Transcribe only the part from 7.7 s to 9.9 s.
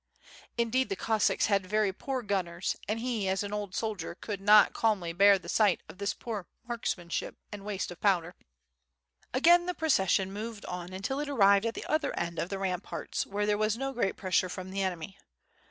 of powder. ^Vgain the